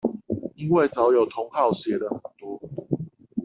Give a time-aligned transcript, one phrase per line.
[0.55, 2.59] 因為早有同好寫了很多